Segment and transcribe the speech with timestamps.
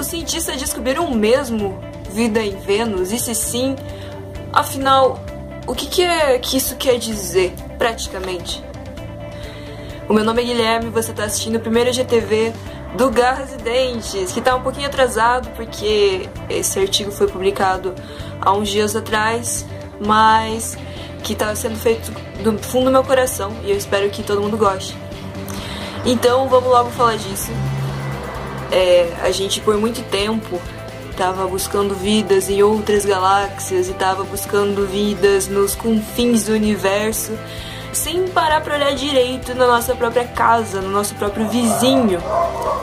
[0.00, 1.78] Os cientistas descobriram mesmo
[2.10, 3.12] vida em Vênus?
[3.12, 3.76] E se sim,
[4.50, 5.22] afinal,
[5.66, 8.64] o que, que é que isso quer dizer, praticamente?
[10.08, 12.50] O meu nome é Guilherme e você está assistindo o primeiro GTV
[12.96, 17.94] do Garras e Dentes, que está um pouquinho atrasado porque esse artigo foi publicado
[18.40, 19.66] há uns dias atrás,
[20.00, 20.78] mas
[21.22, 22.10] que está sendo feito
[22.42, 24.96] do fundo do meu coração e eu espero que todo mundo goste.
[26.06, 27.52] Então vamos logo falar disso.
[28.70, 30.60] É, a gente por muito tempo
[31.10, 37.32] estava buscando vidas em outras galáxias e estava buscando vidas nos confins do universo
[37.92, 42.20] sem parar para olhar direito na nossa própria casa, no nosso próprio vizinho,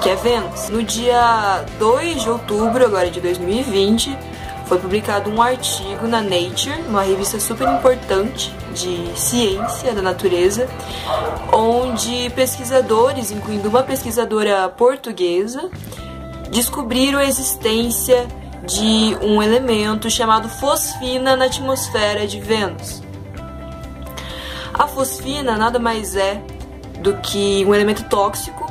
[0.01, 0.69] que é Vênus.
[0.69, 4.17] No dia 2 de outubro agora de 2020,
[4.67, 10.67] foi publicado um artigo na Nature, uma revista super importante de ciência da natureza,
[11.53, 15.69] onde pesquisadores, incluindo uma pesquisadora portuguesa,
[16.51, 18.27] descobriram a existência
[18.65, 23.01] de um elemento chamado fosfina na atmosfera de Vênus.
[24.73, 26.41] A fosfina nada mais é
[26.99, 28.66] do que um elemento tóxico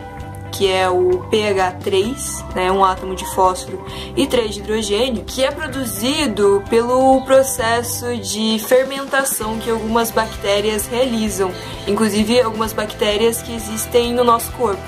[0.56, 3.84] que é o pH3, né, um átomo de fósforo
[4.16, 11.52] e 3 de hidrogênio, que é produzido pelo processo de fermentação que algumas bactérias realizam,
[11.86, 14.82] inclusive algumas bactérias que existem no nosso corpo.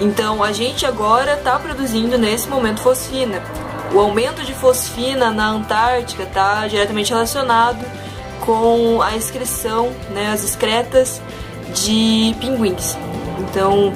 [0.00, 3.42] Então a gente agora está produzindo nesse momento fosfina.
[3.92, 7.84] O aumento de fosfina na Antártica está diretamente relacionado
[8.40, 11.20] com a excreção, né, as excretas
[11.74, 12.96] de pinguins.
[13.38, 13.92] Então,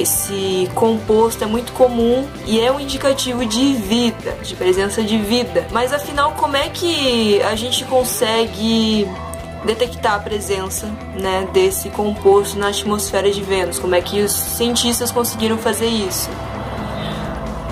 [0.00, 5.66] esse composto é muito comum e é um indicativo de vida, de presença de vida.
[5.70, 9.08] Mas afinal, como é que a gente consegue
[9.64, 10.86] detectar a presença
[11.18, 13.78] né, desse composto na atmosfera de Vênus?
[13.78, 16.28] Como é que os cientistas conseguiram fazer isso?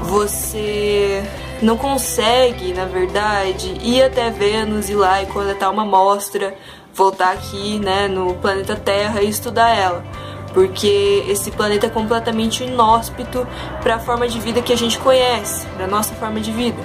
[0.02, 1.22] Você
[1.62, 6.54] não consegue, na verdade, ir até Vênus e lá e coletar uma amostra,
[6.92, 10.04] voltar aqui né, no planeta Terra e estudar ela
[10.54, 13.46] porque esse planeta é completamente inóspito
[13.82, 16.80] para a forma de vida que a gente conhece, para nossa forma de vida.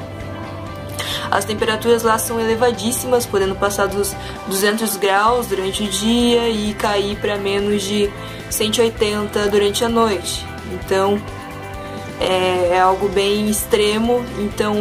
[1.32, 4.16] As temperaturas lá são elevadíssimas, podendo passar dos
[4.48, 8.12] 200 graus durante o dia e cair para menos de
[8.50, 10.46] 180 durante a noite.
[10.74, 11.22] Então,
[12.20, 14.76] é, é, algo bem extremo, então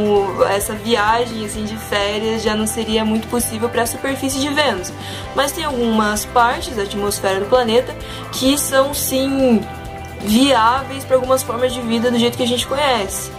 [0.49, 4.93] essa viagem assim de férias já não seria muito possível para a superfície de Vênus.
[5.37, 7.95] Mas tem algumas partes da atmosfera do planeta
[8.33, 9.61] que são sim
[10.21, 13.31] viáveis para algumas formas de vida do jeito que a gente conhece.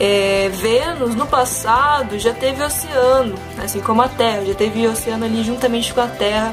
[0.00, 5.44] É, Vênus no passado já teve oceano, assim como a Terra, já teve oceano ali
[5.44, 6.52] juntamente com a Terra,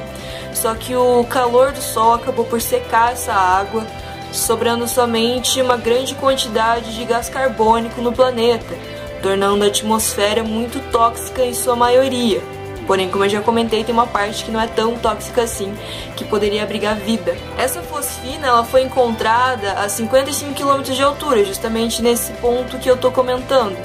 [0.53, 3.88] só que o calor do Sol acabou por secar essa água
[4.31, 8.75] sobrando somente uma grande quantidade de gás carbônico no planeta,
[9.22, 12.41] tornando a atmosfera muito tóxica em sua maioria.
[12.88, 15.72] Porém, como eu já comentei, tem uma parte que não é tão tóxica assim,
[16.16, 17.38] que poderia abrigar vida.
[17.56, 22.96] Essa fosfina ela foi encontrada a 55 km de altura, justamente nesse ponto que eu
[22.96, 23.78] estou comentando.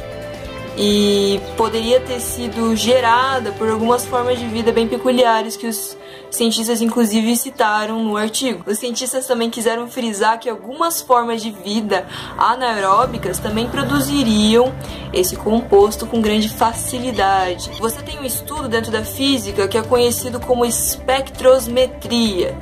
[0.76, 5.96] E poderia ter sido gerada por algumas formas de vida bem peculiares que os
[6.30, 8.64] cientistas inclusive citaram no artigo.
[8.66, 14.74] Os cientistas também quiseram frisar que algumas formas de vida anaeróbicas também produziriam
[15.12, 17.70] esse composto com grande facilidade.
[17.78, 22.58] Você tem um estudo dentro da física que é conhecido como espectrosmetria,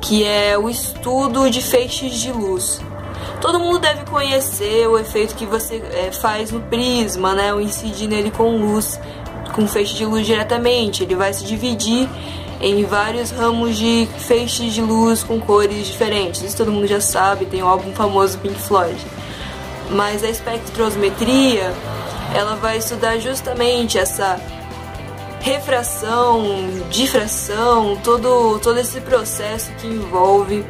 [0.00, 2.80] que é o estudo de feixes de luz.
[3.40, 7.52] Todo mundo deve conhecer o efeito que você é, faz no prisma, né?
[7.54, 8.98] O incidir nele com luz,
[9.54, 11.02] com feixe de luz diretamente.
[11.02, 12.08] Ele vai se dividir
[12.60, 16.42] em vários ramos de feixes de luz com cores diferentes.
[16.42, 18.98] Isso todo mundo já sabe, tem o álbum famoso Pink Floyd.
[19.90, 21.72] Mas a espectrosmetria,
[22.34, 24.38] ela vai estudar justamente essa
[25.40, 26.42] refração,
[26.90, 30.64] difração, todo, todo esse processo que envolve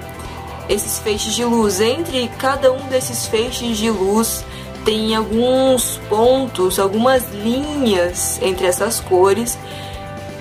[0.69, 1.81] esses feixes de luz.
[1.81, 4.45] Entre cada um desses feixes de luz
[4.85, 9.59] tem alguns pontos, algumas linhas entre essas cores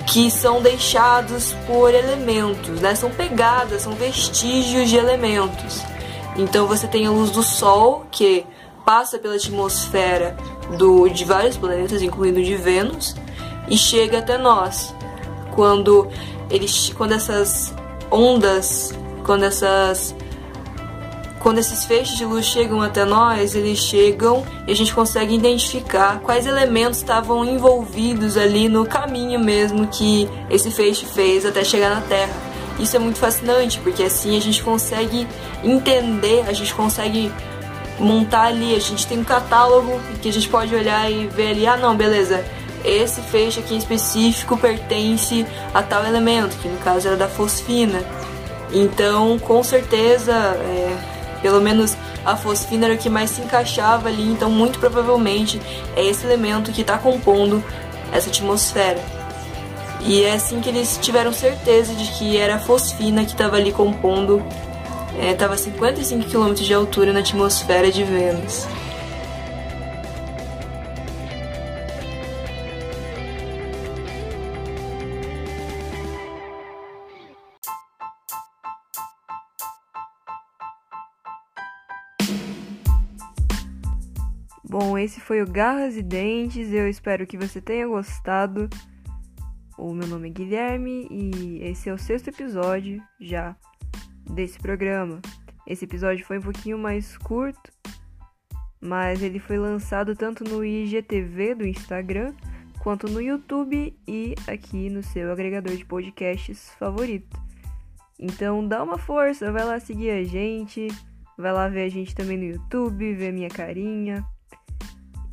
[0.06, 2.94] que são deixados por elementos, né?
[2.94, 5.82] São pegadas, são vestígios de elementos.
[6.34, 8.46] Então você tem a luz do Sol, que
[8.86, 10.34] passa pela atmosfera
[10.78, 13.14] do, de vários planetas, incluindo de Vênus,
[13.68, 14.94] e chega até nós.
[15.54, 16.08] Quando,
[16.48, 17.74] eles, quando essas
[18.10, 18.94] ondas,
[19.28, 20.14] quando essas
[21.38, 26.18] quando esses feixes de luz chegam até nós, eles chegam e a gente consegue identificar
[26.20, 32.00] quais elementos estavam envolvidos ali no caminho mesmo que esse feixe fez até chegar na
[32.00, 32.32] Terra.
[32.80, 35.28] Isso é muito fascinante, porque assim a gente consegue
[35.62, 37.30] entender, a gente consegue
[37.98, 41.66] montar ali, a gente tem um catálogo que a gente pode olhar e ver ali,
[41.66, 42.42] ah não, beleza,
[42.82, 48.02] esse feixe aqui em específico pertence a tal elemento, que no caso era da fosfina.
[48.72, 50.96] Então, com certeza, é,
[51.40, 55.60] pelo menos a fosfina era o que mais se encaixava ali, então muito provavelmente
[55.96, 57.62] é esse elemento que está compondo
[58.12, 59.00] essa atmosfera.
[60.00, 63.72] E é assim que eles tiveram certeza de que era a fosfina que estava ali
[63.72, 64.42] compondo,
[65.20, 68.66] estava é, a 55 km de altura na atmosfera de Vênus.
[84.68, 86.70] Bom, esse foi o Garras e Dentes.
[86.70, 88.68] Eu espero que você tenha gostado.
[89.78, 93.56] O meu nome é Guilherme e esse é o sexto episódio já
[94.30, 95.22] desse programa.
[95.66, 97.72] Esse episódio foi um pouquinho mais curto,
[98.78, 102.34] mas ele foi lançado tanto no IGTV do Instagram
[102.80, 107.40] quanto no YouTube e aqui no seu agregador de podcasts favorito.
[108.18, 110.88] Então dá uma força, vai lá seguir a gente,
[111.38, 114.22] vai lá ver a gente também no YouTube, ver minha carinha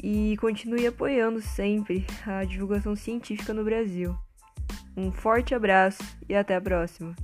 [0.08, 4.16] e continue apoiando sempre a divulgação científica no Brasil.
[4.96, 7.16] Um forte abraço e até a próxima!